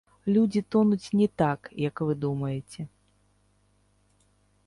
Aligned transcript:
Людзі 0.35 0.61
тонуць 0.75 1.13
не 1.19 1.25
так, 1.41 1.69
як 1.87 1.95
вы 2.07 2.13
думаеце. 2.23 2.81